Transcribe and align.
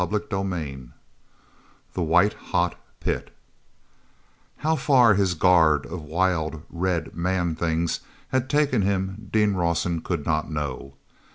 CHAPTER 0.01 0.23
XI 0.31 0.89
The 1.93 2.01
White 2.01 2.33
Hot 2.33 2.73
Pit 2.99 3.29
ow 4.63 4.75
far 4.75 5.13
his 5.13 5.35
guard 5.35 5.85
of 5.85 6.01
wild, 6.01 6.63
red 6.71 7.15
man 7.15 7.53
things 7.55 7.99
had 8.29 8.49
taken 8.49 8.81
him 8.81 9.29
Dean 9.31 9.53
Rawson 9.53 10.01
could 10.01 10.25
not 10.25 10.49
know. 10.49 10.95